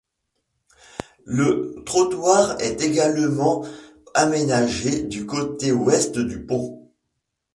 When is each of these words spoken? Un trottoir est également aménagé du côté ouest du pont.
Un 1.27 1.55
trottoir 1.85 2.59
est 2.59 2.81
également 2.81 3.63
aménagé 4.15 5.03
du 5.03 5.27
côté 5.27 5.71
ouest 5.71 6.17
du 6.17 6.43
pont. 6.43 6.89